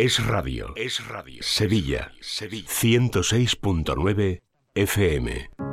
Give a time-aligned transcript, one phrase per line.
[0.00, 0.72] Es radio.
[0.76, 1.42] Es radio.
[1.42, 2.12] Sevilla.
[2.20, 2.68] Sevilla.
[2.68, 4.42] 106.9
[4.76, 5.67] FM.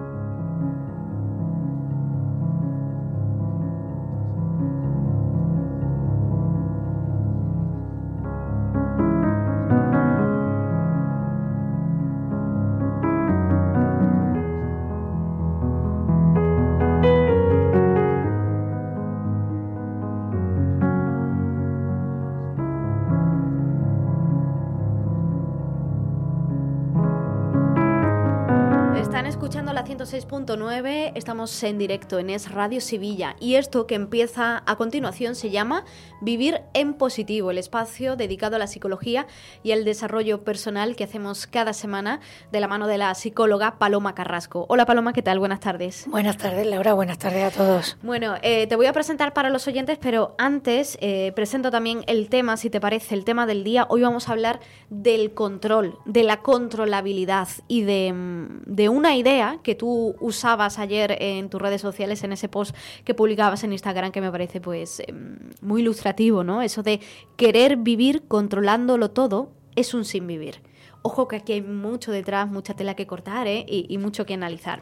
[31.16, 35.86] Estamos en directo en Es Radio Sevilla y esto que empieza a continuación se llama
[36.22, 39.26] Vivir en Positivo, el espacio dedicado a la psicología
[39.64, 42.20] y el desarrollo personal que hacemos cada semana
[42.52, 44.68] de la mano de la psicóloga Paloma Carrasco.
[44.70, 45.40] Hola Paloma, ¿qué tal?
[45.40, 46.06] Buenas tardes.
[46.08, 47.98] Buenas tardes Laura, buenas tardes a todos.
[48.04, 52.30] Bueno, eh, te voy a presentar para los oyentes, pero antes eh, presento también el
[52.30, 53.88] tema, si te parece, el tema del día.
[53.90, 54.60] Hoy vamos a hablar
[54.92, 61.18] del control, de la controlabilidad y de, mm, de una idea que tú usabas ayer
[61.20, 65.02] en tus redes sociales, en ese post que publicabas en Instagram, que me parece pues
[65.08, 66.62] em, muy ilustrativo, ¿no?
[66.62, 67.00] Eso de
[67.38, 70.62] querer vivir controlándolo todo es un sin vivir.
[71.08, 73.64] Ojo que aquí hay mucho detrás, mucha tela que cortar ¿eh?
[73.68, 74.82] y, mucho que analizar.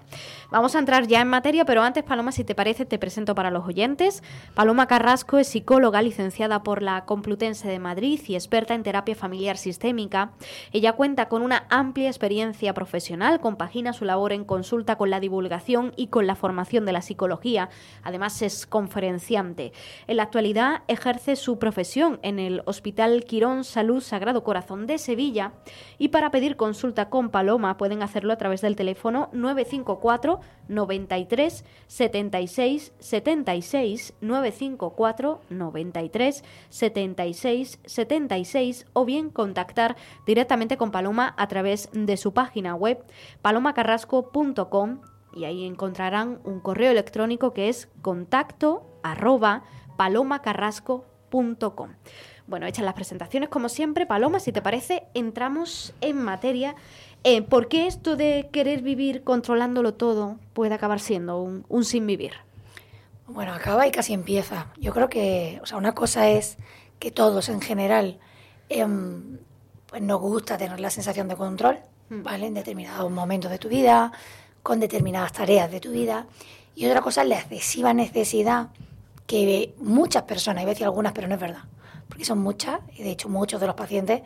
[0.52, 3.52] Vamos a entrar ya en materia, pero antes, Paloma, si te parece, te presento para
[3.52, 4.24] los oyentes.
[4.54, 9.58] Paloma Carrasco es psicóloga licenciada por la Complutense de Madrid y experta en terapia familiar
[9.58, 10.32] sistémica.
[10.72, 15.92] Ella cuenta con una amplia experiencia profesional, compagina su labor en consulta con la divulgación
[15.98, 17.68] y con la formación de la psicología.
[18.02, 19.74] Además, es conferenciante.
[20.08, 25.52] En la actualidad ejerce su profesión en el Hospital Quirón Salud Sagrado Corazón de Sevilla
[25.98, 32.94] y para pedir consulta con Paloma pueden hacerlo a través del teléfono 954 93 76
[33.00, 39.98] 76 954 93 76 76 o bien contactar
[40.28, 43.04] directamente con Paloma a través de su página web
[43.42, 45.02] palomacarrasco.com
[45.34, 49.64] y ahí encontrarán un correo electrónico que es contacto arroba
[49.98, 51.90] palomacarrasco.com.
[52.46, 56.76] Bueno, hechas las presentaciones, como siempre, Paloma, si te parece, entramos en materia.
[57.24, 62.34] Eh, ¿Por qué esto de querer vivir controlándolo todo puede acabar siendo un, sin vivir?
[63.28, 64.68] Bueno, acaba y casi empieza.
[64.78, 66.58] Yo creo que, o sea, una cosa es
[67.00, 68.20] que todos en general
[68.68, 69.38] em,
[69.88, 72.24] pues nos gusta tener la sensación de control, hmm.
[72.24, 72.48] ¿vale?
[72.48, 74.12] En determinados momentos de tu vida,
[74.62, 76.28] con determinadas tareas de tu vida.
[76.76, 78.68] Y otra cosa es la excesiva necesidad
[79.28, 81.64] que muchas personas, y a decir algunas, pero no es verdad,
[82.14, 84.22] porque son muchas, y de hecho muchos de los pacientes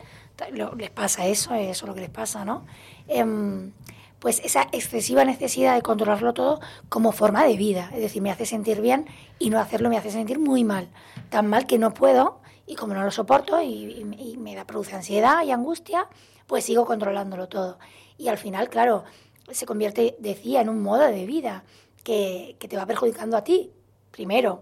[0.76, 2.66] les pasa eso, eso es lo que les pasa, ¿no?
[3.08, 3.72] Em,
[4.20, 6.60] pues esa excesiva necesidad de controlarlo todo
[6.90, 9.06] como forma de vida, es decir, me hace sentir bien
[9.40, 10.90] y no hacerlo me hace sentir muy mal,
[11.30, 14.04] tan mal que no puedo y como no lo soporto y,
[14.38, 16.10] me da produce ansiedad y angustia,
[16.46, 17.80] pues sigo controlándolo todo.
[18.18, 19.06] Y al final, claro,
[19.50, 21.64] se convierte, decía, en un modo de vida
[22.04, 23.72] que, que te va perjudicando a ti,
[24.12, 24.62] primero,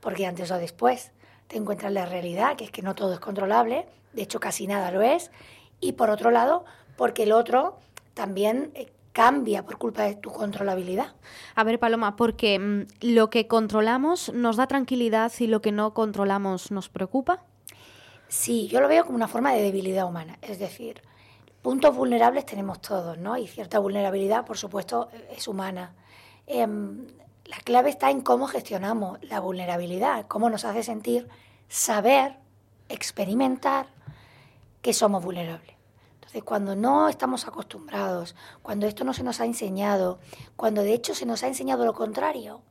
[0.00, 1.12] porque antes o después
[1.54, 4.90] te encuentras la realidad, que es que no todo es controlable, de hecho casi nada
[4.90, 5.30] lo es,
[5.78, 6.64] y por otro lado,
[6.96, 7.78] porque el otro
[8.12, 11.14] también eh, cambia por culpa de tu controlabilidad.
[11.54, 15.94] A ver, Paloma, porque mm, lo que controlamos nos da tranquilidad y lo que no
[15.94, 17.44] controlamos nos preocupa.
[18.26, 21.02] Sí, yo lo veo como una forma de debilidad humana, es decir,
[21.62, 23.36] puntos vulnerables tenemos todos, ¿no?
[23.36, 25.94] Y cierta vulnerabilidad, por supuesto, es humana.
[26.48, 27.06] Em,
[27.44, 31.28] la clave está en cómo gestionamos la vulnerabilidad, cómo nos hace sentir
[31.68, 32.36] saber,
[32.88, 33.86] experimentar
[34.82, 35.74] que somos vulnerables.
[36.14, 40.18] Entonces, cuando no estamos acostumbrados, cuando esto no se nos ha enseñado,
[40.56, 42.62] cuando de hecho se nos ha enseñado lo contrario,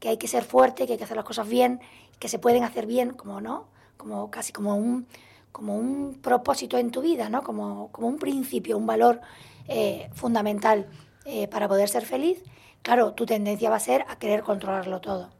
[0.00, 1.80] que hay que ser fuerte, que hay que hacer las cosas bien,
[2.18, 5.06] que se pueden hacer bien, como no, como casi como un,
[5.52, 7.42] como un propósito en tu vida, ¿no?
[7.42, 9.20] como, como un principio, un valor
[9.68, 10.86] eh, fundamental
[11.24, 12.42] eh, para poder ser feliz,
[12.84, 15.30] claro, tu tendencia va a ser a querer controlarlo todo.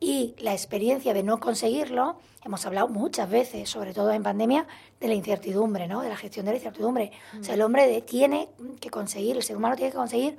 [0.00, 4.66] Y la experiencia de no conseguirlo, hemos hablado muchas veces, sobre todo en pandemia,
[5.00, 6.02] de la incertidumbre, ¿no?
[6.02, 7.12] De la gestión de la incertidumbre.
[7.40, 8.48] O sea, el hombre tiene
[8.80, 10.38] que conseguir, el ser humano tiene que conseguir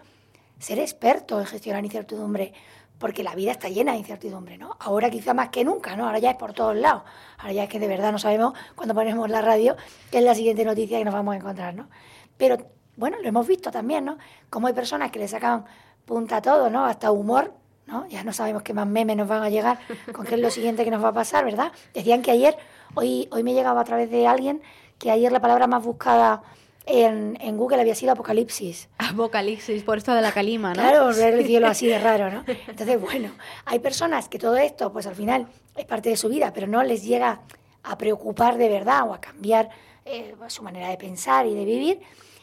[0.60, 2.54] ser experto en gestionar incertidumbre,
[3.00, 4.75] porque la vida está llena de incertidumbre, ¿no?
[4.80, 6.07] Ahora quizá más que nunca, ¿no?
[6.07, 7.04] Ahora ya es por todos lados.
[7.38, 9.78] Ahora ya es que de verdad no sabemos cuando ponemos la radio
[10.12, 11.89] qué es la siguiente noticia que nos vamos a encontrar, ¿no?
[12.36, 12.57] Pero
[12.98, 14.18] bueno, lo hemos visto también, ¿no?
[14.50, 15.63] Como hay personas que le sacan
[16.10, 16.86] punta todo, ¿no?
[16.88, 17.54] Hasta humor,
[17.86, 18.08] ¿no?
[18.08, 19.78] Ya no sabemos qué más memes nos van a llegar
[20.12, 21.72] con qué es lo siguiente que nos va a pasar, ¿verdad?
[21.94, 22.58] Decían que ayer,
[22.96, 24.64] hoy, hoy me llegaba a través de alguien,
[24.98, 26.42] que ayer la palabra más buscada
[26.88, 28.90] en, en, Google había sido apocalipsis.
[28.98, 30.82] Apocalipsis, por esto de la calima, ¿no?
[30.82, 32.44] Claro, ver el cielo así de raro, ¿no?
[32.68, 33.30] Entonces, bueno,
[33.66, 35.46] hay personas que todo esto, pues al final
[35.76, 37.42] es parte de su vida, pero no les llega
[37.84, 39.70] a preocupar de verdad o a cambiar
[40.06, 42.00] eh, su manera de pensar y de vivir,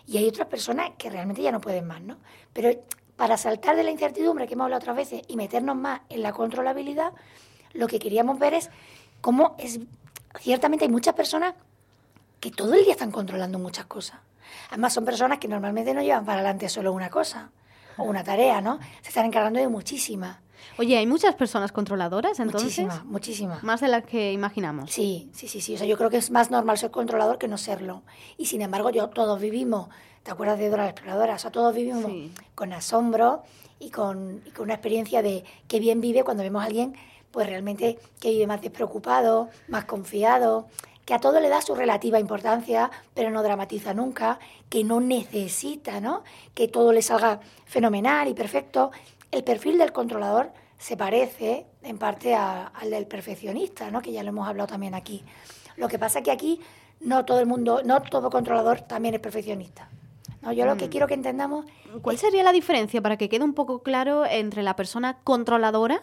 [0.07, 2.19] y hay otras personas que realmente ya no pueden más, ¿no?
[2.53, 2.71] Pero
[3.17, 6.33] para saltar de la incertidumbre que hemos hablado otras veces y meternos más en la
[6.33, 7.13] controlabilidad,
[7.73, 8.71] lo que queríamos ver es
[9.21, 9.81] cómo es,
[10.41, 11.55] ciertamente hay muchas personas
[12.41, 14.21] que todo el día están controlando muchas cosas.
[14.71, 17.51] Además, son personas que normalmente no llevan para adelante solo una cosa
[17.97, 18.79] o una tarea, ¿no?
[19.03, 20.39] Se están encargando de muchísimas.
[20.79, 22.65] Oye, ¿hay muchas personas controladoras entonces?
[22.65, 23.63] Muchísimas, muchísimas.
[23.63, 24.91] Más de las que imaginamos.
[24.91, 25.75] Sí, sí, sí, sí.
[25.75, 28.03] O sea, yo creo que es más normal ser controlador que no serlo.
[28.37, 29.89] Y sin embargo, yo todos vivimos,
[30.27, 31.37] ¿te acuerdas de Dora la Exploradora?
[31.37, 32.05] O sea, todos vivimos
[32.57, 33.45] con asombro
[33.79, 36.97] y con, y con una experiencia de qué bien vive cuando vemos a alguien
[37.31, 40.67] pues realmente que vive más despreocupado, más confiado,
[41.05, 46.01] que a todo le da su relativa importancia, pero no dramatiza nunca, que no necesita,
[46.01, 46.25] ¿no?
[46.55, 48.91] Que todo le salga fenomenal y perfecto.
[49.31, 54.03] El perfil del controlador se parece en parte al del perfeccionista, ¿no?
[54.03, 55.23] Que ya lo hemos hablado también aquí.
[55.77, 56.61] Lo que pasa es que aquí
[56.99, 59.89] no todo el mundo, no todo controlador también es perfeccionista.
[60.47, 60.53] ¿No?
[60.53, 60.91] Yo lo que mm.
[60.91, 61.67] quiero que entendamos...
[62.03, 66.01] ¿Cuál sería la diferencia para que quede un poco claro entre la persona controladora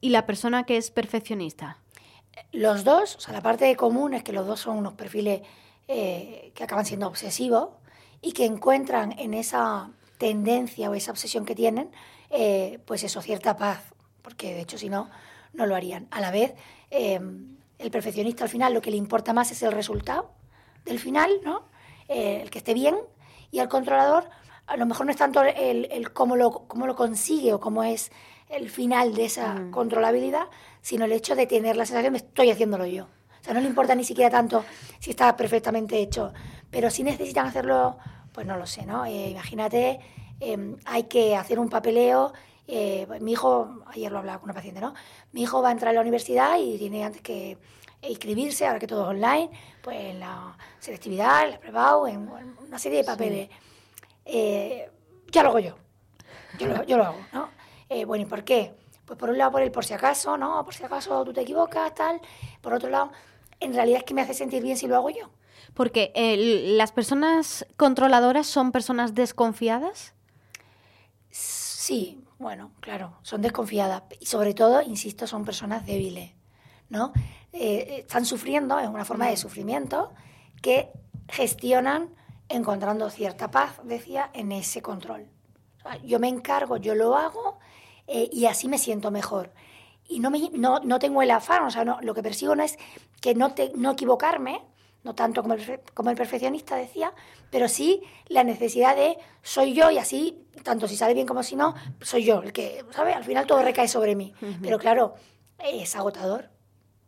[0.00, 1.78] y la persona que es perfeccionista?
[2.52, 5.42] Los dos, o sea, la parte común es que los dos son unos perfiles
[5.88, 7.70] eh, que acaban siendo obsesivos
[8.20, 11.90] y que encuentran en esa tendencia o esa obsesión que tienen,
[12.30, 13.82] eh, pues eso, cierta paz,
[14.22, 15.10] porque de hecho si no,
[15.52, 16.06] no lo harían.
[16.10, 16.54] A la vez,
[16.90, 20.30] em, el perfeccionista al final lo que le importa más es el resultado
[20.84, 21.64] del final, ¿no?
[22.08, 22.96] Eh, el que esté bien,
[23.52, 24.28] y al controlador
[24.66, 27.84] a lo mejor no es tanto el, el cómo, lo, cómo lo consigue o cómo
[27.84, 28.10] es
[28.48, 29.70] el final de esa mm.
[29.70, 30.46] controlabilidad,
[30.80, 33.04] sino el hecho de tener la sensación de estoy haciéndolo yo.
[33.04, 34.64] O sea, no le importa ni siquiera tanto
[35.00, 36.32] si está perfectamente hecho,
[36.70, 37.98] pero si necesitan hacerlo,
[38.32, 39.04] pues no lo sé, ¿no?
[39.04, 40.00] Eh, imagínate,
[40.38, 42.32] em, hay que hacer un papeleo.
[42.68, 44.94] Eh, mi hijo, ayer lo hablaba con una paciente, ¿no?
[45.32, 47.58] Mi hijo va a entrar a la universidad y tiene antes que
[48.08, 49.50] inscribirse, ahora que todo es online,
[49.82, 52.28] pues en la selectividad, en la prebau, en,
[52.66, 53.48] una serie de papeles.
[54.24, 54.90] Eh,
[55.30, 55.76] ya lo hago yo.
[56.58, 57.48] Yo lo, yo lo hago, ¿no?
[57.88, 58.74] Eh, bueno, ¿y por qué?
[59.04, 60.64] Pues por un lado por el por si acaso, ¿no?
[60.64, 62.20] Por si acaso tú te equivocas, tal.
[62.60, 63.12] Por otro lado,
[63.60, 65.30] en realidad es que me hace sentir bien si lo hago yo.
[65.74, 66.12] Porque
[66.76, 70.14] las personas controladoras son personas desconfiadas.
[71.30, 74.02] Sí, bueno, claro, son desconfiadas.
[74.20, 76.32] Y sobre todo, insisto, son personas débiles,
[76.92, 77.12] ¿no?
[77.52, 79.38] Eh, están sufriendo, es una forma de mm.
[79.38, 80.12] sufrimiento,
[80.60, 80.90] que
[81.28, 82.14] gestionan
[82.48, 85.26] encontrando cierta paz, decía, en ese control.
[86.04, 87.58] yo me encargo, yo lo hago
[88.06, 89.50] eh, y así me siento mejor.
[90.06, 92.62] Y no, me, no, no tengo el afán, o sea, no, lo que persigo no
[92.62, 92.78] es
[93.20, 94.60] que no, te, no equivocarme,
[95.02, 97.12] no tanto como el, como el perfeccionista decía,
[97.50, 101.56] pero sí la necesidad de soy yo y así, tanto si sale bien como si
[101.56, 103.16] no, soy yo el que, ¿sabes?
[103.16, 104.34] Al final todo recae sobre mí.
[104.60, 105.14] Pero claro,
[105.58, 106.50] es agotador.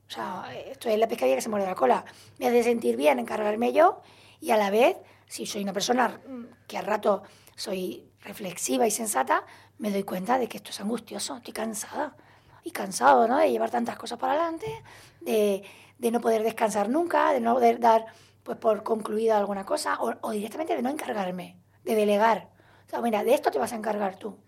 [0.08, 2.04] O sea, esto es la pescadilla que se muere la cola.
[2.38, 4.02] Me hace sentir bien encargarme yo
[4.40, 4.96] y a la vez,
[5.26, 6.20] si soy una persona
[6.66, 7.22] que al rato
[7.56, 9.44] soy reflexiva y sensata,
[9.78, 12.16] me doy cuenta de que esto es angustioso, estoy cansada
[12.62, 13.38] y cansado ¿no?
[13.38, 14.66] de llevar tantas cosas para adelante,
[15.20, 15.62] de,
[16.10, 18.06] no poder descansar nunca, de no poder dar
[18.42, 22.50] pues por concluida alguna cosa o, directamente de no encargarme, de delegar.
[22.86, 24.38] O sea, mira, de esto te vas a encargar tú.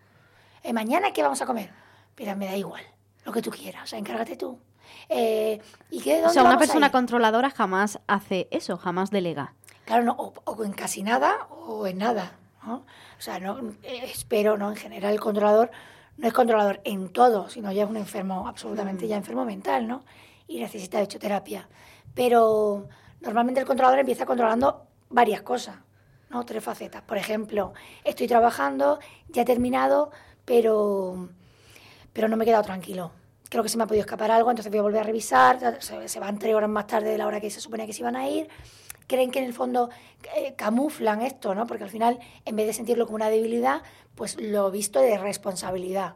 [0.62, 1.73] Eh, mañana, ¿qué vamos a comer?
[2.19, 2.82] Mira, me da igual,
[3.25, 4.59] lo que tú quieras, o sea, encárgate tú.
[5.09, 5.61] Eh,
[5.91, 9.55] ¿y qué, o sea, una persona controladora jamás hace eso, jamás delega.
[9.85, 12.33] Claro, no, o, o en casi nada o en nada.
[12.69, 12.83] O
[13.19, 14.71] sea, no, eh, espero, ¿no?
[14.71, 15.71] En general el controlador
[16.16, 19.09] no es controlador en todo, sino ya es un enfermo, absolutamente mm.
[19.09, 20.02] ya enfermo mental, ¿no?
[20.49, 21.69] Y necesita, de hecho, terapia.
[22.14, 22.88] Pero
[23.21, 25.76] normalmente el controlador empieza controlando varias cosas,
[26.31, 26.45] ¿no?
[26.45, 27.02] Tres facetas.
[27.02, 27.73] Por ejemplo,
[28.05, 30.11] estoy trabajando, ya he terminado,
[30.45, 31.28] pero,
[32.12, 33.12] pero no me he quedado tranquilo.
[33.49, 35.81] Creo que se me ha podido escapar algo, entonces voy a volver a revisar.
[35.81, 38.00] Se, se van tres horas más tarde de la hora que se supone que se
[38.00, 38.49] iban a ir
[39.07, 39.91] creen que en el fondo
[40.37, 41.67] eh, camuflan esto, ¿no?
[41.67, 43.83] Porque al final, en vez de sentirlo como una debilidad,
[44.15, 46.15] pues lo visto de responsabilidad.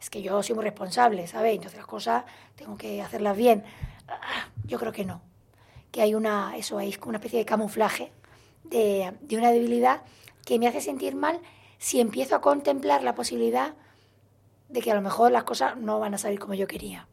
[0.00, 1.54] Es que yo soy muy responsable, ¿sabes?
[1.54, 3.64] Entonces las cosas tengo que hacerlas bien.
[4.08, 5.22] Ah, yo creo que no.
[5.90, 8.12] Que hay una, eso, hay una especie de camuflaje
[8.64, 10.02] de, de una debilidad
[10.44, 11.40] que me hace sentir mal
[11.78, 13.74] si empiezo a contemplar la posibilidad
[14.68, 17.08] de que a lo mejor las cosas no van a salir como yo quería.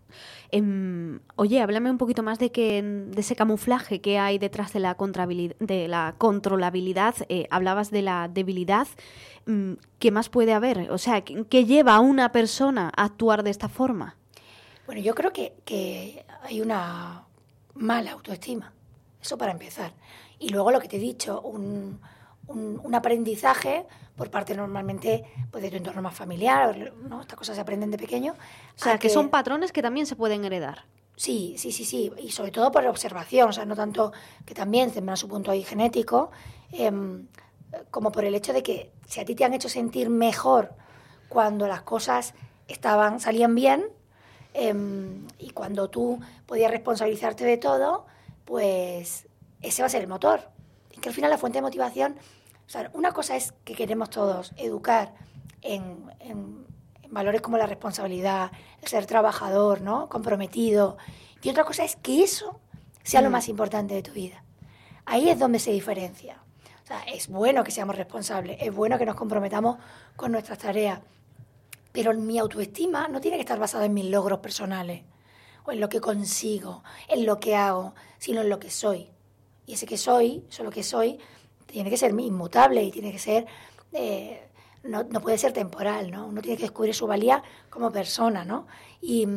[0.52, 4.80] Em, oye, háblame un poquito más de, que, de ese camuflaje que hay detrás de
[4.80, 4.96] la,
[5.60, 7.16] de la controlabilidad.
[7.30, 8.88] Eh, hablabas de la debilidad.
[9.46, 10.92] Mm, ¿Qué más puede haber?
[10.92, 14.18] O sea, ¿qué, lleva a una persona a actuar de esta forma?
[14.86, 17.24] Bueno, yo creo que, que hay una
[17.74, 18.74] mala autoestima.
[19.22, 19.94] Eso para empezar.
[20.40, 22.00] Y luego lo que te he dicho, un,
[22.48, 23.86] un, aprendizaje
[24.16, 27.22] por parte normalmente pues, de tu entorno más familiar, ¿no?
[27.22, 28.34] Estas cosas se aprenden de pequeño.
[28.34, 30.86] O sea, que, son patrones que también se pueden heredar.
[31.18, 32.12] Sí, sí, sí, sí.
[32.18, 34.12] Y sobre todo por observación, o sea, no tanto
[34.46, 36.32] que también tendrá su punto ahí genético,
[36.72, 37.28] em,
[37.92, 40.74] como por el hecho de que si a ti te han hecho sentir mejor
[41.30, 42.34] cuando las cosas
[42.68, 43.86] estaban, salían bien
[44.54, 48.06] em, y cuando tú podías responsabilizarte de todo,
[48.46, 49.28] pues
[49.62, 50.50] ese va a ser el motor.
[50.92, 52.16] Y que al final la fuente de motivación,
[52.66, 55.14] o sea, una cosa es que queremos todos educar
[55.62, 56.66] en, en
[57.10, 60.10] valores como la responsabilidad, el ser trabajador, ¿no?
[60.10, 60.98] comprometido.
[61.42, 62.60] Y otra cosa es que eso
[63.04, 63.32] sea lo mm.
[63.32, 64.44] más importante de tu vida.
[65.06, 66.42] Ahí es donde se diferencia.
[66.84, 69.78] O sea, es bueno que seamos responsables, es bueno que nos comprometamos
[70.16, 71.00] con nuestras tareas,
[71.92, 75.04] pero mi autoestima no tiene que estar basada en mis logros personales
[75.66, 79.10] o en lo que consigo, en lo que hago, sino en lo que soy.
[79.66, 81.20] Y ese que soy, eso lo que soy,
[81.76, 83.46] tiene que ser inmutable y tiene que ser
[83.92, 84.48] eh,
[84.84, 86.26] no, no, puede ser temporal, ¿no?
[86.26, 88.66] Uno tiene que descubrir su valía como persona, ¿no?
[89.02, 89.28] Y,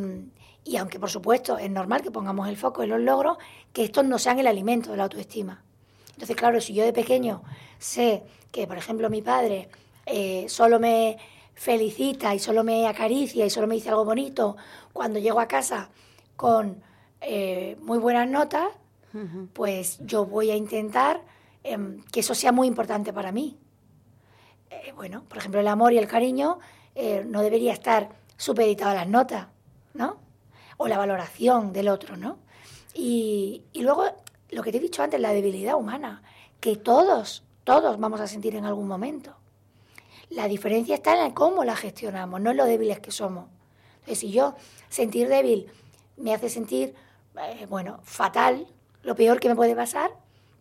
[0.63, 3.39] y, aunque, por supuesto, es normal que pongamos el foco en los logros,
[3.73, 5.65] que estos no sean el alimento de la autoestima.
[6.11, 7.43] Entonces, claro, si yo de pequeño
[7.81, 9.69] sé que, por ejemplo, mi padre
[10.07, 11.17] eh, solo me
[11.55, 14.57] felicita y solo me acaricia y solo me dice algo bonito
[14.93, 15.91] cuando llego a casa
[16.37, 16.85] con
[17.21, 18.69] eh, muy buenas notas,
[19.55, 21.21] pues yo voy a intentar
[21.65, 23.59] em, que eso sea muy importante para mí.
[24.71, 26.59] Eh, bueno, por ejemplo, el amor y el cariño
[26.95, 29.49] eh, no debería estar supeditado a las notas,
[29.95, 30.17] ¿no?
[30.77, 32.39] O la valoración del otro, ¿no?
[32.95, 34.05] Y, luego,
[34.51, 36.23] lo que te he dicho antes, la debilidad humana,
[36.61, 39.37] que todos, todos vamos a sentir en algún momento.
[40.31, 43.47] La diferencia está en cómo la gestionamos, no en lo débiles que somos.
[44.01, 44.55] Entonces, si yo
[44.89, 45.71] sentir débil
[46.17, 46.95] me hace sentir,
[47.41, 48.67] eh, bueno, fatal,
[49.03, 50.11] lo peor que me puede pasar,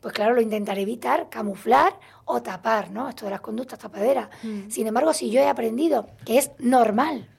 [0.01, 1.93] pues claro, lo intentaré evitar, camuflar
[2.25, 3.09] o tapar, ¿no?
[3.09, 4.29] Esto de las conductas tapaderas.
[4.43, 4.69] Mm.
[4.69, 7.29] Sin embargo, si yo he aprendido que es normal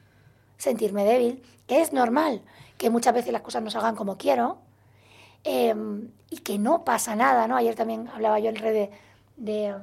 [0.57, 2.43] sentirme débil, que es normal
[2.77, 4.59] que muchas veces las cosas no salgan como quiero
[5.45, 7.57] em, y que no pasa nada, ¿no?
[7.57, 8.91] Ayer también hablaba yo en redes
[9.37, 9.75] de,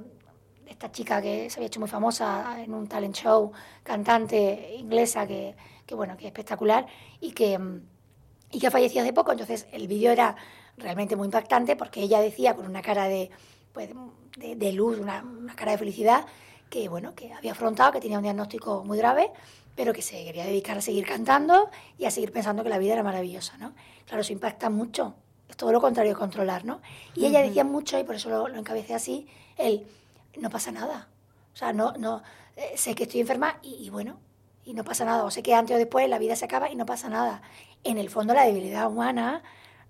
[0.68, 3.52] esta chica que se había hecho muy famosa en un talent show,
[3.84, 5.56] cantante inglesa que,
[5.86, 6.88] que bueno, que es espectacular
[7.22, 7.60] y que,
[8.52, 9.32] y que ha fallecido hace poco.
[9.32, 10.36] Entonces, el vídeo era
[10.78, 13.30] realmente muy impactante porque ella decía con una cara de,
[13.74, 13.90] pues,
[14.38, 15.24] de, luz, una,
[15.56, 16.26] cara de felicidad,
[16.70, 19.32] que bueno, que había afrontado, que tenía un diagnóstico muy grave,
[19.76, 22.94] pero que se quería dedicar a seguir cantando y a seguir pensando que la vida
[22.94, 23.74] era maravillosa, ¿no?
[24.06, 25.16] Claro, eso impacta mucho,
[25.50, 26.82] es todo lo contrario de controlar, ¿no?
[27.14, 29.28] Y ella decía mucho, y por eso lo, encabecé así,
[29.58, 29.86] el,
[30.38, 31.10] no pasa nada,
[31.54, 32.24] o sea, no, no,
[32.56, 34.20] eh, sé que estoy enferma y, y, bueno,
[34.66, 36.76] y no pasa nada, o sé que antes o después la vida se acaba y
[36.76, 37.42] no pasa nada.
[37.84, 39.44] En el fondo la debilidad humana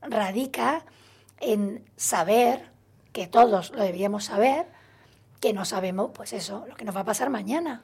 [0.08, 0.86] radica
[1.40, 2.70] en saber,
[3.12, 4.68] que todos lo deberíamos saber,
[5.40, 7.84] que no sabemos, pues eso, lo que nos va a pasar mañana.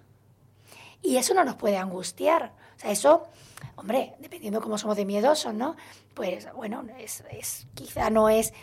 [1.02, 2.54] Y eso no nos puede angustiar.
[2.78, 3.28] O sea, eso,
[3.76, 5.76] hombre, dependiendo de cómo somos de miedosos, ¿no?
[6.14, 8.54] Pues bueno, es, es, quizá no es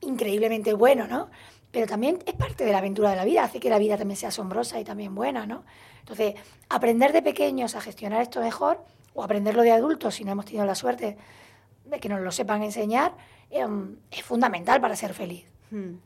[0.00, 1.28] increíblemente bueno, ¿no?
[1.70, 4.16] Pero también es parte de la aventura de la vida, hace que la vida también
[4.16, 5.64] sea asombrosa y también buena, ¿no?
[6.00, 6.34] Entonces,
[6.68, 8.82] aprender de pequeños a gestionar esto mejor,
[9.14, 11.16] o aprenderlo de adultos si no hemos tenido la suerte
[11.90, 13.16] de que nos lo sepan enseñar,
[13.50, 15.46] em, es fundamental para ser feliz.
[15.70, 15.96] Hmm.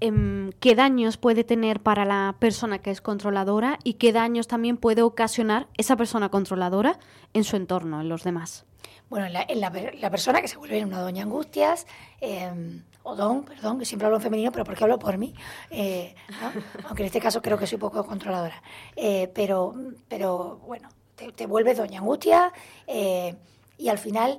[0.00, 4.76] Em, ¿Qué daños puede tener para la persona que es controladora y qué daños también
[4.76, 6.98] puede ocasionar esa persona controladora
[7.34, 8.66] en su entorno, en los demás?
[9.08, 11.86] Bueno, en la, persona que se vuelve una doña angustias,
[12.20, 15.34] em, o don, perdón, que siempre hablo en femenino, pero porque hablo por mí,
[15.70, 16.14] eh,
[16.88, 18.62] aunque en este caso creo que soy poco controladora.
[18.96, 19.74] Eh, pero,
[20.08, 22.52] pero bueno, te, te vuelves doña angustia
[22.86, 23.36] eh,
[23.78, 24.38] y al final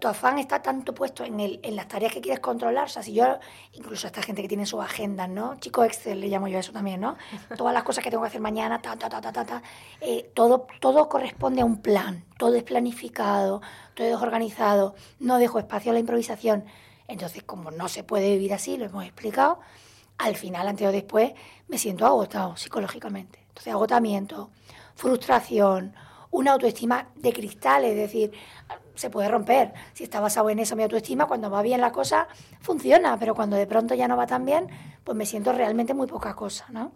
[0.00, 2.84] tu afán está tanto puesto en, el, en las tareas que quieres controlar.
[2.84, 3.38] O sea, si yo,
[3.72, 5.56] incluso esta gente que tiene sus agendas, ¿no?
[5.58, 7.16] Chico Excel le llamo yo eso también, ¿no?
[7.56, 9.62] Todas las cosas que tengo que hacer mañana, ta, ta, ta, ta, ta,
[10.00, 13.60] eh, todo, todo corresponde a un plan, todo es planificado,
[13.94, 16.64] todo es organizado, no dejo espacio a la improvisación.
[17.08, 19.58] Entonces, como no se puede vivir así, lo hemos explicado,
[20.18, 21.32] al final, antes o después,
[21.68, 23.40] me siento agotado psicológicamente.
[23.48, 24.50] Entonces, agotamiento,
[24.94, 25.94] frustración,
[26.30, 28.32] una autoestima de cristal, es decir,
[28.98, 29.72] se puede romper.
[29.94, 32.26] Si está basado en eso mi autoestima, cuando va bien la cosa,
[32.60, 34.66] funciona, pero cuando de pronto ya no va tan bien,
[35.04, 36.90] pues me siento realmente muy poca cosa, ¿no?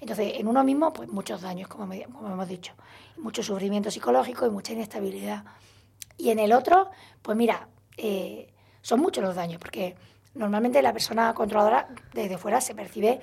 [0.00, 2.72] Entonces, en uno mismo, pues muchos daños, como, hemos dicho,
[3.18, 5.44] mucho sufrimiento psicológico y mucha inestabilidad.
[6.16, 6.90] Y en el otro,
[7.20, 9.96] pues mira, eh, son muchos los daños, porque
[10.34, 13.20] normalmente la persona controladora desde fuera se percibe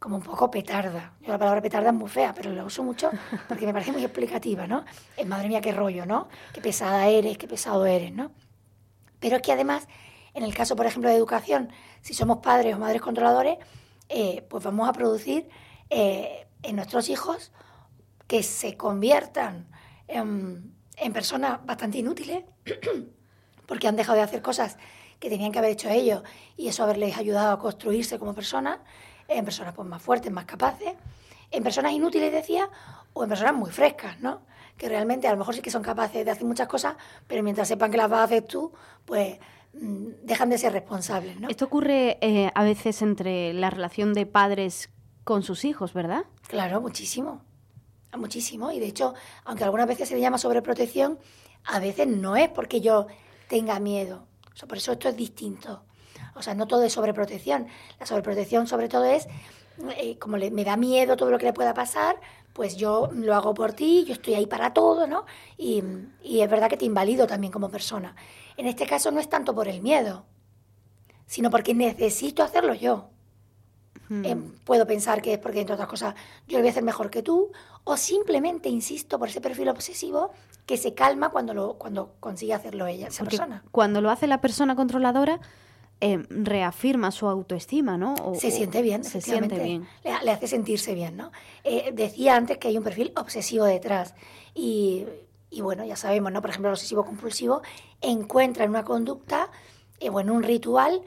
[0.00, 1.12] como un poco petarda.
[1.20, 3.10] Yo la palabra petarda es muy fea, pero la uso mucho
[3.48, 4.84] porque me parece muy explicativa, ¿no?
[5.14, 6.28] Es madre mía, qué rollo, ¿no?
[6.54, 8.32] Qué pesada eres, qué pesado eres, ¿no?
[9.20, 9.86] Pero es que además,
[10.32, 13.58] en el caso, por ejemplo, de educación, si somos padres o madres controladores,
[14.08, 15.50] eh, pues vamos a producir
[15.90, 17.52] eh, en nuestros hijos
[18.26, 19.68] que se conviertan
[20.08, 22.44] en, en personas bastante inútiles,
[23.66, 24.78] porque han dejado de hacer cosas
[25.18, 26.22] que tenían que haber hecho ellos
[26.56, 28.78] y eso haberles ayudado a construirse como personas,
[29.30, 30.92] en personas pues, más fuertes, más capaces,
[31.50, 32.68] en personas inútiles, decía,
[33.12, 34.42] o en personas muy frescas, ¿no?
[34.76, 36.96] Que realmente a lo mejor sí que son capaces de hacer muchas cosas,
[37.26, 38.72] pero mientras sepan que las vas a hacer tú,
[39.04, 39.38] pues
[39.74, 41.48] mm, dejan de ser responsables, ¿no?
[41.48, 44.90] Esto ocurre eh, a veces entre la relación de padres
[45.24, 46.24] con sus hijos, ¿verdad?
[46.48, 47.42] Claro, muchísimo.
[48.16, 48.72] Muchísimo.
[48.72, 51.18] Y de hecho, aunque algunas veces se le llama sobreprotección,
[51.64, 53.06] a veces no es porque yo
[53.48, 54.26] tenga miedo.
[54.68, 55.84] por eso esto es distinto.
[56.34, 57.66] O sea, no todo es sobreprotección.
[57.98, 59.26] La sobreprotección sobre todo es,
[59.96, 62.20] eh, como le, me da miedo todo lo que le pueda pasar,
[62.52, 65.24] pues yo lo hago por ti, yo estoy ahí para todo, ¿no?
[65.56, 65.82] Y,
[66.22, 68.14] y es verdad que te invalido también como persona.
[68.56, 70.24] En este caso no es tanto por el miedo,
[71.26, 73.08] sino porque necesito hacerlo yo.
[74.08, 74.24] Hmm.
[74.24, 76.14] Em, puedo pensar que es porque, entre otras cosas,
[76.48, 77.52] yo lo voy a hacer mejor que tú,
[77.84, 80.32] o simplemente, insisto, por ese perfil obsesivo
[80.66, 83.62] que se calma cuando, lo, cuando consigue hacerlo ella, esa persona.
[83.70, 85.40] Cuando lo hace la persona controladora,
[86.00, 88.14] em, reafirma su autoestima, ¿no?
[88.34, 89.86] se siente bien, se siente bien.
[90.02, 91.30] Le, hace sentirse bien, ¿no?
[91.64, 94.14] Eh, decía antes que hay un perfil obsesivo detrás
[94.54, 95.04] y,
[95.50, 96.40] y, bueno, ya sabemos, ¿no?
[96.40, 97.62] Por ejemplo, el obsesivo compulsivo
[98.00, 99.50] encuentra en una conducta
[99.98, 101.02] eh, o en un ritual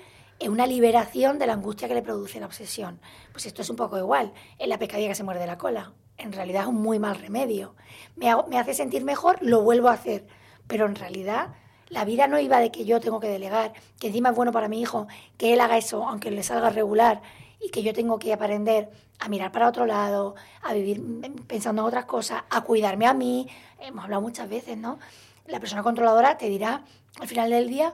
[0.50, 3.00] una liberación de la angustia que le produce la obsesión.
[3.32, 5.94] Pues esto es un poco igual, es la pescadilla que se muerde la cola.
[6.18, 7.76] En realidad es un muy mal remedio.
[8.16, 10.28] Me, me hace sentir mejor, lo vuelvo a hacer.
[10.68, 11.54] Pero en realidad
[11.94, 14.68] la vida no iba de que yo tengo que delegar, que encima es bueno para
[14.68, 15.08] mi hijo,
[15.38, 17.22] que él haga eso, aunque le salga regular,
[17.62, 21.02] y que yo tengo que aprender a mirar para otro lado, a vivir
[21.48, 23.48] pensando en otras cosas, a cuidarme a mí.
[23.80, 25.00] Hemos hablado muchas veces, ¿no?
[25.46, 26.84] La persona controladora te dirá
[27.20, 27.94] al final del día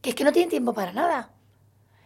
[0.00, 1.30] que es que no tiene tiempo para nada.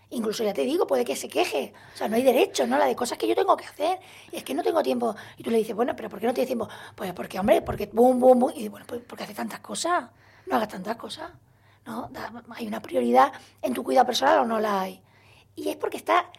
[0.08, 1.72] Incluso ya te digo, puede que se queje.
[1.94, 2.78] O sea, no hay derecho, ¿no?
[2.78, 4.00] La de cosas que yo tengo que hacer.
[4.32, 5.14] Y es que no tengo tiempo.
[5.36, 6.68] Y tú le dices, bueno, pero ¿por qué no tienes tiempo?
[6.96, 8.52] Pues porque, hombre, porque boom, boom, boom.
[8.56, 10.06] Y bueno, pues porque hace tantas cosas.
[10.46, 11.30] No hagas tantas cosas.
[11.86, 12.10] ¿No?
[12.54, 13.32] hay una prioridad
[13.62, 15.02] en tu cuidado personal o no la hay.
[15.56, 16.30] Y es porque está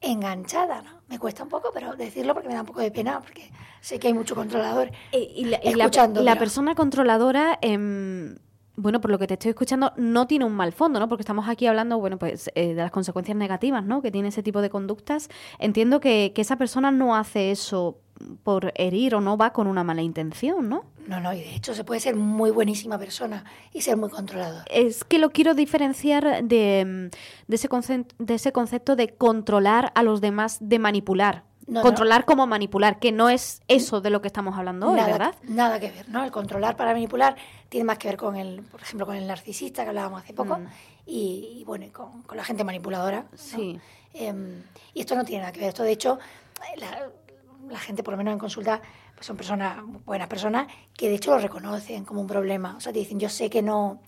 [0.00, 1.02] enganchada, ¿no?
[1.08, 3.98] Me cuesta un poco, pero decirlo porque me da un poco de pena, porque sé
[3.98, 4.90] que hay mucho controlador.
[5.12, 7.58] Eh, y, la, escuchando, la, persona controladora...
[7.60, 8.36] Eh
[8.78, 11.08] bueno, por lo que te estoy escuchando, no tiene un mal fondo, ¿no?
[11.08, 14.00] Porque estamos aquí hablando, bueno, pues eh, de las consecuencias negativas, ¿no?
[14.02, 15.28] Que tiene ese tipo de conductas.
[15.58, 17.98] Entiendo que, esa persona no hace eso
[18.42, 20.84] por herir o no va con una mala intención, ¿no?
[21.06, 24.64] No, no, y de hecho se puede ser muy buenísima persona y ser muy controlador.
[24.70, 27.10] Es que lo quiero diferenciar de,
[27.46, 27.68] de, ese,
[28.18, 31.44] de ese concepto de controlar a los demás, de manipular.
[31.82, 35.34] controlar como manipular, que no es eso de lo que estamos hablando hoy, ¿verdad?
[35.44, 36.24] Nada que ver, ¿no?
[36.24, 37.36] El controlar para manipular
[37.70, 40.58] tiene más que ver con el, por ejemplo, con el narcisista que hablábamos hace poco,
[40.58, 40.66] mm.
[41.06, 43.26] y, bueno, con, con, la gente manipuladora.
[43.34, 43.80] Sí.
[44.12, 45.68] Em, y esto no tiene nada que ver.
[45.70, 46.18] Esto, de hecho,
[46.76, 47.08] la,
[47.70, 48.80] la gente, por lo menos en consulta,
[49.14, 52.76] pues son personas, buenas personas, que de hecho lo reconocen como un problema.
[52.76, 54.00] O sea, te dicen, yo sé que no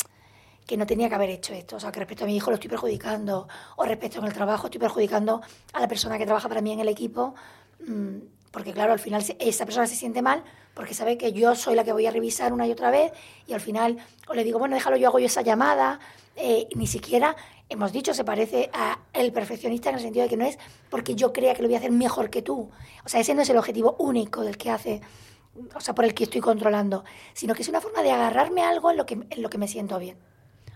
[0.66, 2.54] que no tenía que haber hecho esto, o sea, que respecto a mi hijo lo
[2.54, 5.40] estoy perjudicando, o respecto en el trabajo estoy perjudicando
[5.72, 7.34] a la persona que trabaja para mí en el equipo,
[7.84, 8.18] mm,
[8.52, 10.44] porque claro, al final esa persona se siente mal
[10.74, 13.12] porque sabe que yo soy la que voy a revisar una y otra vez
[13.46, 15.98] y al final o le digo, bueno, déjalo, yo hago yo esa llamada,
[16.36, 17.36] eh, ni siquiera
[17.68, 20.58] hemos dicho se parece a el perfeccionista en el sentido de que no es
[20.90, 22.70] porque yo crea que lo voy a hacer mejor que tú.
[23.04, 25.00] O sea, ese no es el objetivo único del que hace,
[25.74, 28.70] o sea, por el que estoy controlando, sino que es una forma de agarrarme a
[28.70, 30.18] algo en lo que, en lo que me siento bien.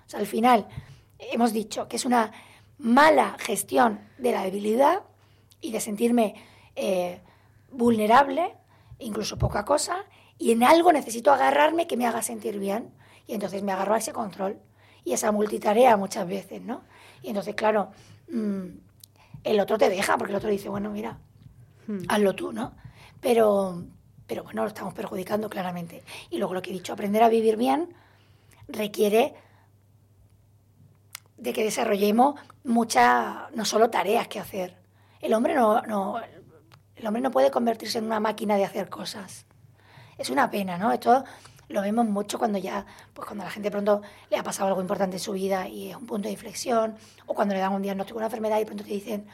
[0.06, 0.68] O sea, al final
[1.18, 2.32] hemos dicho que es una
[2.78, 5.02] mala gestión de la debilidad
[5.60, 6.34] y de sentirme
[6.76, 7.20] eh,
[7.72, 8.54] vulnerable,
[8.98, 10.04] incluso poca cosa,
[10.38, 12.92] y en algo necesito agarrarme que me haga sentir bien.
[13.26, 14.60] Y entonces me agarro a ese control
[15.04, 16.82] y esa multitarea muchas veces, ¿no?
[17.22, 17.90] Y entonces, claro,
[18.30, 18.64] mm,
[19.44, 21.18] el otro te deja, porque el otro dice, bueno, mira,
[21.86, 22.04] hmm.
[22.08, 22.74] hazlo tú, ¿no?
[23.20, 23.84] Pero,
[24.26, 26.02] pero bueno, lo estamos perjudicando claramente.
[26.30, 27.94] Y luego lo que he dicho, aprender a vivir bien
[28.68, 29.34] requiere
[31.36, 34.76] de que desarrollemos muchas, no solo tareas que hacer.
[35.20, 36.20] El hombre no, no,
[36.96, 39.46] el hombre no puede convertirse en una máquina de hacer cosas.
[40.16, 40.92] Es una pena, ¿no?
[40.92, 41.24] Esto
[41.68, 45.16] lo vemos mucho cuando ya, pues cuando la gente pronto le ha pasado algo importante
[45.16, 46.96] en su vida y es un punto de inflexión,
[47.26, 49.26] o cuando le dan un diagnóstico de una enfermedad y pronto te dicen,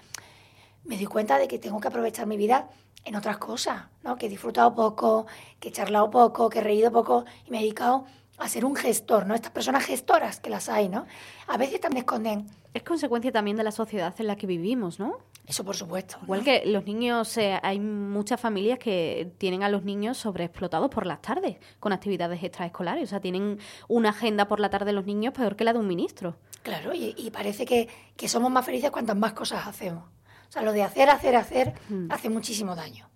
[0.84, 2.68] me doy cuenta de que tengo que aprovechar mi vida
[3.04, 4.16] en otras cosas, ¿no?
[4.16, 5.26] Que he disfrutado poco,
[5.58, 8.04] que he charlado poco, que he reído poco y me he dedicado
[8.38, 9.34] a ser un gestor, ¿no?
[9.34, 11.06] Estas personas gestoras que las hay, ¿no?
[11.46, 12.46] A veces también esconden.
[12.72, 15.18] Es consecuencia también de la sociedad en la que vivimos, ¿no?
[15.46, 16.16] Eso por supuesto.
[16.22, 21.06] Igual que los niños, eh, hay muchas familias que tienen a los niños sobreexplotados por
[21.06, 23.04] las tardes con actividades extraescolares.
[23.04, 25.88] O sea, tienen una agenda por la tarde los niños peor que la de un
[25.88, 26.36] ministro.
[26.62, 27.88] Claro, y, parece que,
[28.28, 30.04] somos más felices cuantas más cosas hacemos.
[30.04, 32.10] O sea, lo de hacer, hacer, hacer mm.
[32.10, 33.08] hace muchísimo daño.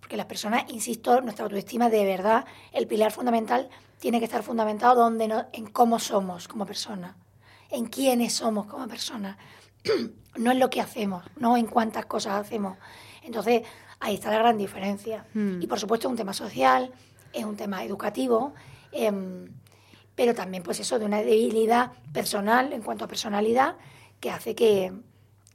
[0.00, 3.68] Porque las personas, insisto, nuestra autoestima de verdad, el pilar fundamental
[3.98, 7.16] tiene que estar fundamentado donde no, en cómo somos como personas,
[7.70, 9.36] en quiénes somos como personas,
[10.36, 12.78] no en lo que hacemos, no en cuántas cosas hacemos.
[13.22, 13.62] Entonces,
[14.00, 15.26] ahí está la gran diferencia.
[15.34, 15.60] Hmm.
[15.62, 16.92] Y por supuesto, es un tema social,
[17.32, 18.54] es un tema educativo,
[18.92, 19.48] em,
[20.14, 23.76] pero también, pues eso, de una debilidad personal en cuanto a personalidad
[24.20, 24.92] que hace que,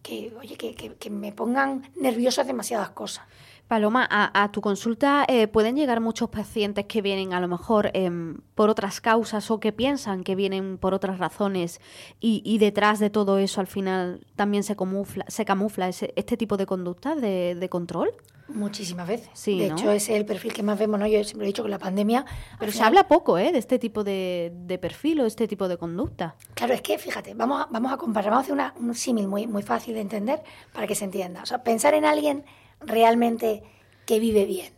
[0.01, 3.25] que oye, que, que- que me pongan nerviosas demasiadas cosas.
[3.67, 7.91] Paloma, a, a tu consulta eh, pueden llegar muchos pacientes que vienen a lo mejor
[7.93, 11.81] em, por otras causas o que piensan que vienen por otras razones
[12.21, 16.37] y, y detrás de todo eso al final también se camufla, se camufla ese- este
[16.37, 18.11] tipo de conducta de, de control.
[18.47, 19.29] Muchísimas veces.
[19.33, 19.75] Sí, de ¿no?
[19.75, 21.05] hecho, ese es el perfil que más vemos, ¿no?
[21.05, 22.25] Yo siempre he dicho que la pandemia...
[22.57, 23.51] Pero se habla poco ¿eh?
[23.51, 26.35] de este tipo de, de perfil o este tipo de conducta.
[26.53, 29.27] Claro, es que fíjate, vamos a, vamos a comparar, vamos a hacer una- un símil
[29.27, 31.43] muy, muy fácil de entender para que se entienda.
[31.43, 32.45] O sea, pensar en alguien
[32.81, 33.63] realmente
[34.05, 34.73] que vive bien,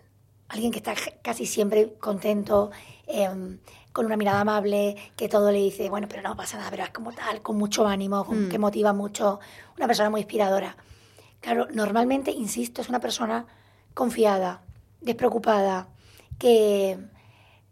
[0.47, 2.71] alguien que está casi siempre contento,
[3.07, 3.59] em,
[3.93, 6.89] con una mirada amable, que todo le dice, bueno, pero no pasa nada, pero es
[6.91, 8.49] como tal, con mucho ánimo, con- Mm.
[8.49, 9.39] que motiva mucho,
[9.77, 10.77] una persona muy inspiradora.
[11.41, 13.45] Claro, normalmente, insisto, es una persona
[13.93, 14.61] confiada,
[15.01, 15.87] despreocupada,
[16.37, 16.97] que,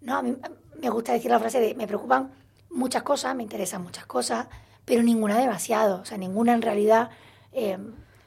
[0.02, 0.36] no, a mí
[0.82, 2.32] me gusta decir la frase de, me preocupan
[2.70, 4.48] muchas cosas, me interesan muchas cosas,
[4.86, 7.10] pero ninguna demasiado, o sea, ninguna en realidad
[7.52, 7.78] eh,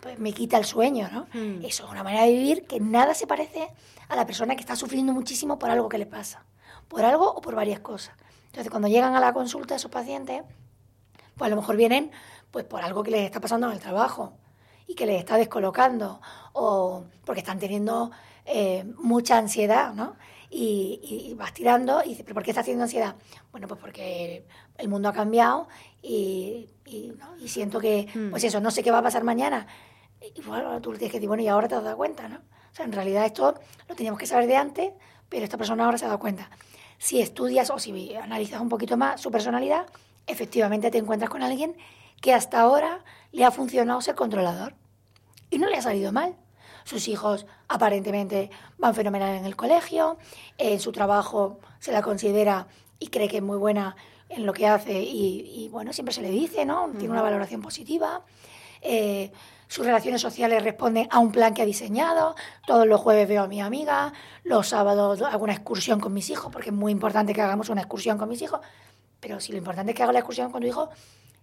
[0.00, 1.26] pues me quita el sueño, ¿no?
[1.32, 1.64] Mm.
[1.64, 3.68] Eso es una manera de vivir que nada se parece
[4.08, 6.44] a la persona que está sufriendo muchísimo por algo que le pasa,
[6.88, 8.14] por algo o por varias cosas.
[8.46, 10.42] Entonces, cuando llegan a la consulta esos pacientes,
[11.36, 12.10] pues a lo mejor vienen
[12.50, 14.32] pues por algo que les está pasando en el trabajo
[14.86, 16.20] y que les está descolocando
[16.52, 18.10] o porque están teniendo
[18.44, 20.16] eh, mucha ansiedad, ¿no?
[20.52, 20.98] Y,
[21.30, 23.14] y vas tirando y dices, ¿pero por qué estás teniendo ansiedad?
[23.52, 24.44] Bueno, pues porque
[24.78, 25.68] el mundo ha cambiado
[26.02, 27.36] y, y, ¿no?
[27.38, 28.30] y siento que, Mm.
[28.30, 29.68] pues eso, no sé qué va a pasar mañana.
[30.20, 32.36] Y bueno, tú le tienes que decir, bueno, y ahora te has dado cuenta, ¿no?
[32.36, 33.54] O sea, en realidad esto
[33.88, 34.92] lo teníamos que saber de antes,
[35.28, 36.50] pero esta persona ahora se ha dado cuenta.
[36.98, 39.86] Si estudias o si analizas un poquito más su personalidad,
[40.26, 41.76] efectivamente te encuentras con alguien
[42.20, 43.02] que hasta ahora
[43.32, 44.74] le ha funcionado ser controlador.
[45.50, 46.36] Y no le ha salido mal.
[46.84, 50.18] Sus hijos aparentemente van fenomenal en el colegio,
[50.58, 53.96] en su trabajo se la considera y cree que es muy buena
[54.28, 56.90] en lo que hace y, y, bueno, siempre se le dice, ¿no?
[56.90, 58.22] Tiene una valoración positiva.
[58.80, 59.32] Eh,
[59.70, 62.34] sus relaciones sociales responden a un plan que ha diseñado.
[62.66, 66.50] Todos los jueves veo a mi amiga, los sábados hago una excursión con mis hijos,
[66.52, 68.58] porque es muy importante que hagamos una excursión con mis hijos.
[69.20, 70.90] Pero si lo importante es que haga la excursión con tu hijo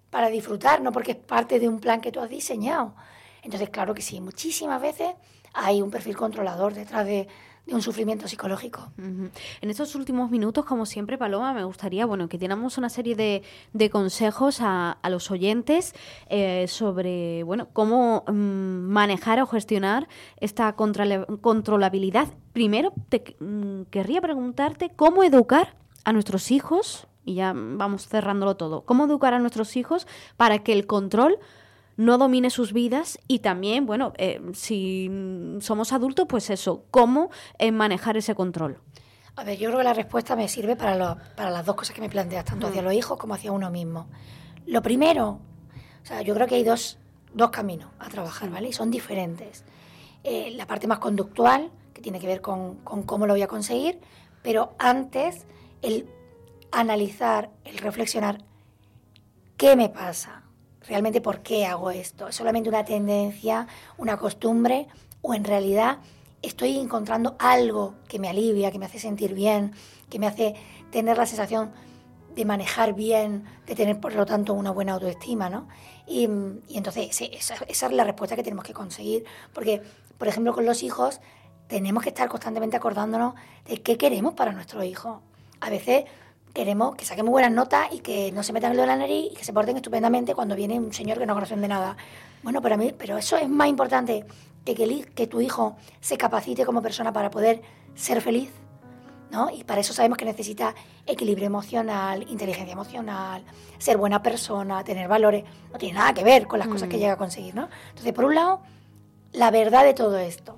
[0.10, 2.96] para disfrutar, no porque es parte de un plan que tú has diseñado.
[3.44, 5.16] Entonces, claro que sí, muchísimas veces
[5.54, 7.30] hay un perfil controlador detrás de,
[7.68, 8.92] de un sufrimiento psicológico.
[8.98, 13.44] En estos últimos minutos, como siempre, Paloma, me gustaría bueno, que diéramos una serie de,
[13.74, 15.94] de consejos a, a los oyentes
[16.30, 20.08] eh, sobre bueno, cómo mm, manejar o gestionar
[20.40, 22.30] esta controlabilidad.
[22.54, 25.76] Primero, te mm, querría preguntarte cómo educar
[26.06, 30.72] a nuestros hijos, y ya vamos cerrándolo todo, cómo educar a nuestros hijos para que
[30.72, 31.38] el control
[31.98, 35.10] no domine sus vidas y también, bueno, eh, si
[35.60, 38.80] somos adultos, pues eso, cómo eh, manejar ese control.
[39.36, 41.94] A ver, yo creo que la respuesta me sirve para, lo- para las dos cosas
[41.96, 44.08] que me planteas, tanto hacia los hijos como hacia uno mismo.
[44.66, 45.40] Lo primero,
[46.02, 46.98] o sea, yo creo que hay dos,
[47.34, 48.70] dos caminos a trabajar, ¿vale?
[48.70, 49.64] Y son diferentes.
[50.24, 53.48] Eh, la parte más conductual, que tiene que ver con, con cómo lo voy a
[53.48, 54.00] conseguir,
[54.44, 55.46] pero antes
[55.82, 56.08] el
[56.72, 58.44] analizar, el reflexionar,
[59.56, 60.44] ¿qué me pasa?
[60.88, 62.28] ¿Realmente por qué hago esto?
[62.28, 64.88] ¿Es solamente una tendencia, una costumbre?
[65.22, 66.00] ¿O en realidad
[66.42, 69.74] estoy encontrando algo que me alivia, que me hace sentir bien,
[70.10, 70.56] que me hace
[70.92, 71.72] tener la sensación
[72.36, 75.68] de manejar bien, de tener por lo tanto una buena autoestima, ¿no?
[76.06, 76.26] Y,
[76.70, 79.82] entonces ese- esa, esa es la respuesta que tenemos que conseguir, porque,
[80.18, 81.20] por ejemplo, con los hijos
[81.68, 83.34] tenemos que estar constantemente acordándonos
[83.66, 85.20] de qué queremos para nuestros hijos.
[85.60, 86.06] A veces
[86.54, 88.96] queremos que saquen muy buenas notas y que no se metan el dedo en la
[88.98, 91.96] nariz y que se porten estupendamente cuando viene un señor que no conocen de nada.
[92.44, 94.26] Bueno, para mí, pero eso es más importante
[94.66, 97.62] que, que, el hi- que tu hijo se capacite como persona para poder
[97.96, 98.52] ser feliz,
[99.32, 99.50] ¿no?
[99.50, 100.74] Y para eso sabemos que necesita
[101.06, 103.44] equilibrio emocional, inteligencia emocional,
[103.78, 105.44] ser buena persona, tener valores.
[105.72, 107.00] No tiene nada que ver con las cosas que Mm.
[107.00, 107.70] llega a conseguir, ¿no?
[107.90, 108.62] Entonces, por un lado,
[109.34, 110.58] la verdad de todo esto.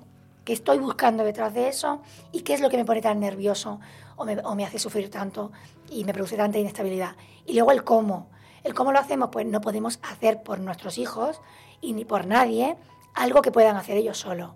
[0.50, 2.02] ¿Qué estoy buscando detrás de eso?
[2.32, 3.78] ¿Y qué es lo que me pone tan nervioso
[4.16, 4.24] o
[4.56, 5.52] me, hace sufrir tanto
[5.88, 7.14] y me produce tanta inestabilidad?
[7.46, 8.26] Y luego el cómo.
[8.64, 11.40] El cómo lo hacemos, pues no podemos hacer por nuestros hijos
[11.80, 12.76] y ni por nadie
[13.14, 14.50] algo que puedan hacer ellos solos.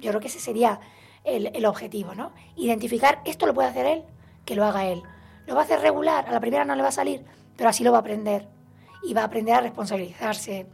[0.00, 0.80] Yo creo que ese sería
[1.22, 2.32] el objetivo, ¿no?
[2.56, 4.02] Identificar esto lo puede hacer él,
[4.44, 5.04] que lo haga él.
[5.46, 7.24] Lo va a hacer regular, a la primera no le va a salir,
[7.56, 8.48] pero así lo va a aprender.
[9.04, 10.66] Y va a aprender a responsabilizarse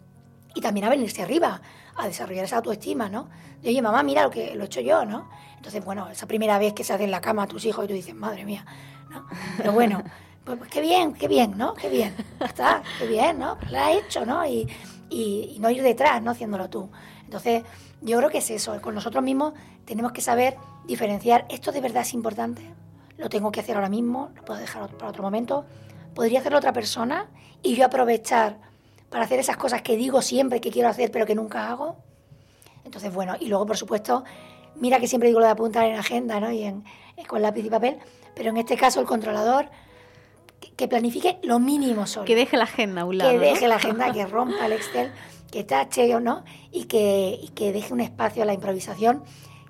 [0.54, 1.60] y también a venirse arriba,
[1.96, 3.28] a desarrollar esa autoestima, ¿no?
[3.64, 5.28] Oye, mamá, mira lo que lo he hecho yo, ¿no?
[5.56, 7.88] Entonces, bueno, esa primera vez que se hace en la cama a tus hijos y
[7.88, 8.64] tú dices, madre mía,
[9.10, 9.26] ¿no?
[9.56, 10.02] Pero bueno,
[10.44, 11.74] pues, pues, qué bien, qué bien, ¿no?
[11.74, 13.56] Qué bien, está, qué bien, ¿no?
[13.70, 14.44] Lo has hecho, ¿no?
[14.46, 14.68] Y,
[15.08, 16.32] y, no ir detrás, ¿no?
[16.32, 16.90] Haciéndolo tú.
[17.24, 17.62] Entonces,
[18.00, 19.52] yo creo que es eso, con nosotros mismos
[19.84, 22.68] tenemos que saber diferenciar, ¿esto de verdad es importante?
[23.18, 24.30] ¿Lo tengo que hacer ahora mismo?
[24.34, 25.64] ¿Lo puedo dejar para otro momento?
[26.14, 27.28] ¿Podría hacerlo otra persona?
[27.62, 28.58] Y yo aprovechar
[29.12, 31.98] para hacer esas cosas que digo siempre que quiero hacer pero que nunca hago.
[32.84, 34.24] Entonces, bueno, y luego, por supuesto,
[34.74, 36.50] mira que siempre digo lo de apuntar en agenda, ¿no?
[36.50, 36.82] Y en,
[37.28, 37.98] con lápiz y papel,
[38.34, 39.68] pero en este caso el controlador
[40.76, 42.24] que, planifique lo mínimo solo.
[42.24, 43.30] Que deje la agenda a un lado.
[43.30, 45.12] Que deje la agenda, que rompa el Excel,
[45.50, 49.22] que tache o no, y que, y que deje un espacio a la improvisación,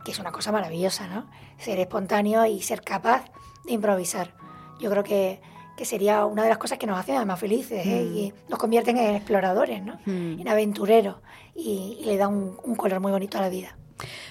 [0.04, 1.28] que es una cosa maravillosa, ¿no?
[1.58, 3.24] Ser espontáneo y ser capaz
[3.64, 4.34] de improvisar.
[4.80, 5.40] Yo creo que
[5.82, 8.08] que sería una de las cosas que nos hacen más felices ¿eh?
[8.08, 8.16] Mm.
[8.16, 9.98] y nos convierten en exploradores, ¿no?
[10.06, 10.38] Mm.
[10.38, 11.16] en aventureros
[11.56, 13.76] y, le da un color muy bonito a la vida.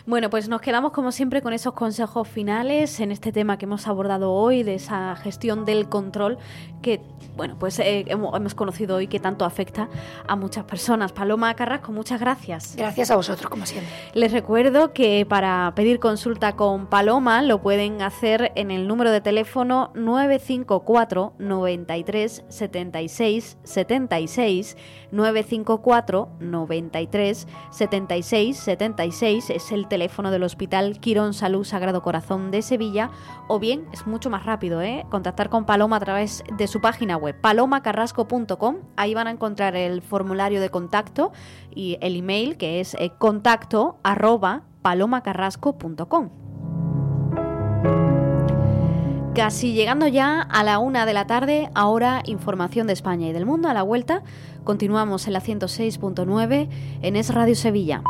[0.05, 3.87] Bueno, pues nos quedamos como siempre con esos consejos finales en este tema que hemos
[3.87, 6.37] abordado hoy, de esa gestión del control
[6.81, 7.01] que,
[7.41, 9.89] bueno, pues eh, hemos conocido hoy que tanto afecta
[10.27, 11.11] a muchas personas.
[11.11, 12.75] Paloma Carrasco, muchas gracias.
[12.75, 13.91] Gracias a vosotros, como siempre.
[14.13, 19.21] Les recuerdo que para pedir consulta con Paloma lo pueden hacer en el número de
[19.21, 24.77] teléfono 954 93 76 76
[25.11, 33.09] 954 93 76 76 es el teléfono del Hospital Quirón Salud Sagrado Corazón de Sevilla
[33.47, 35.07] o bien es mucho más rápido, ¿eh?
[35.09, 38.77] contactar con Paloma a través de su página palomacarrasco.com.
[38.95, 41.31] Ahí van a encontrar el formulario de contacto
[41.73, 46.29] y el email que es eh, contacto arroba palomacarrasco.com.
[49.33, 53.45] Casi llegando ya a la una de la tarde, ahora información de España y del
[53.45, 53.69] mundo.
[53.69, 54.23] A la vuelta,
[54.65, 56.69] continuamos en la 106.9
[57.01, 58.03] en Es Radio Sevilla.